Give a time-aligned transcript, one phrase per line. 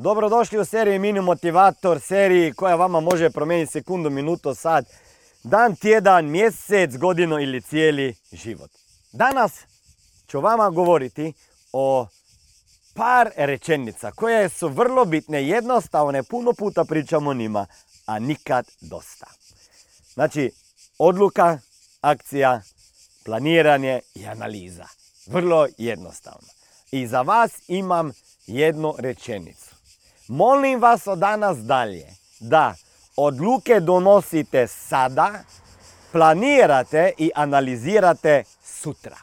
[0.00, 4.84] Dobrodošli u seriji Mini Motivator, seriji koja vama može promijeniti sekundu, minuto, sat,
[5.42, 8.70] dan, tjedan, mjesec, godinu ili cijeli život.
[9.12, 9.52] Danas
[10.28, 11.32] ću vama govoriti
[11.72, 12.06] o
[12.94, 17.66] par rečenica koje su vrlo bitne, jednostavne, puno puta pričamo o njima,
[18.06, 19.26] a nikad dosta.
[20.14, 20.50] Znači,
[20.98, 21.58] odluka,
[22.00, 22.62] akcija,
[23.24, 24.86] planiranje i analiza.
[25.26, 26.48] Vrlo jednostavno.
[26.90, 28.12] I za vas imam
[28.46, 29.67] jednu rečenicu.
[30.28, 32.06] Molim vas od danas dalje
[32.40, 32.74] da
[33.16, 35.32] odluke donosite sada,
[36.12, 39.16] planirate i analizirate sutra.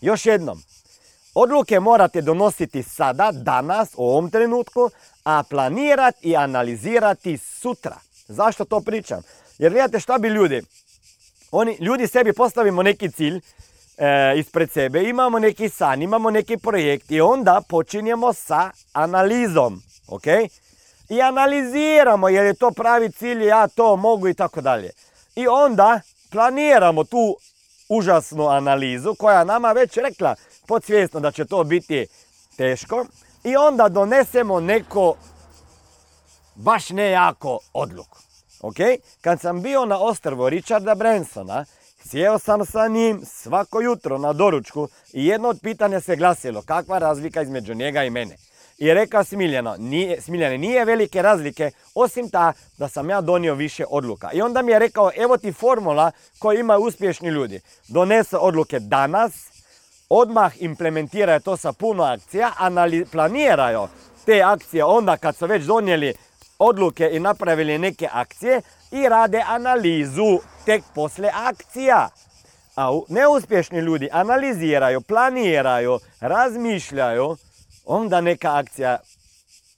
[0.00, 0.62] Još jednom,
[1.34, 4.90] odluke morate donositi sada, danas, u ovom trenutku,
[5.24, 7.96] a planirati i analizirati sutra.
[8.28, 9.22] Zašto to pričam?
[9.58, 10.62] Jer vidite šta bi ljudi,
[11.50, 17.10] oni, ljudi sebi postavimo neki cilj e, ispred sebe, imamo neki san, imamo neki projekt
[17.10, 19.82] i onda počinjemo sa analizom,
[20.14, 20.26] ok?
[21.08, 24.90] I analiziramo je li to pravi cilj, ja to mogu i tako dalje.
[25.36, 27.36] I onda planiramo tu
[27.88, 30.34] užasnu analizu koja nama već rekla
[30.66, 32.06] podsvjesno da će to biti
[32.56, 33.06] teško
[33.44, 35.14] i onda donesemo neko
[36.54, 38.18] baš ne jako odluku.
[38.60, 38.76] Ok?
[39.20, 41.64] Kad sam bio na ostrvu Richarda Bransona,
[42.04, 46.98] sjeo sam sa njim svako jutro na doručku i jedno od pitanja se glasilo kakva
[46.98, 48.36] razlika između njega i mene.
[48.82, 53.84] I rekao Smiljano, nije, Smiljane, nije velike razlike, osim ta da sam ja donio više
[53.90, 54.30] odluka.
[54.32, 57.60] I onda mi je rekao, evo ti formula koju imaju uspješni ljudi.
[57.88, 59.32] Donese odluke danas,
[60.08, 62.52] odmah implementiraju to sa puno akcija,
[63.12, 63.88] planiraju
[64.26, 66.14] te akcije onda kad su već donijeli
[66.58, 72.08] odluke i napravili neke akcije i rade analizu tek poslije akcija.
[72.76, 77.36] A neuspješni ljudi analiziraju, planiraju, razmišljaju,
[77.84, 78.98] onda neka akcija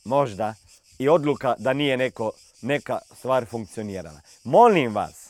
[0.05, 0.55] možda
[0.99, 4.21] i odluka da nije neko, neka stvar funkcionirala.
[4.45, 5.29] Molim vas,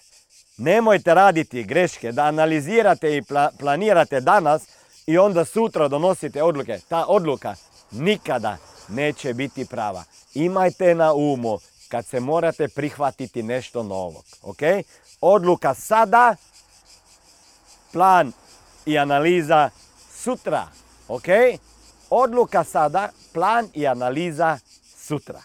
[0.56, 3.22] nemojte raditi greške, da analizirate i
[3.58, 4.62] planirate danas
[5.06, 6.78] i onda sutra donosite odluke.
[6.88, 7.54] Ta odluka
[7.90, 8.56] nikada
[8.88, 10.04] neće biti prava.
[10.34, 14.24] Imajte na umu kad se morate prihvatiti nešto novog.
[14.42, 14.58] Ok?
[15.20, 16.36] Odluka sada,
[17.92, 18.32] plan
[18.86, 19.70] i analiza
[20.14, 20.68] sutra.
[21.08, 21.24] Ok?
[22.16, 24.58] Odluka sada, plan i analiza
[24.96, 25.42] sutra.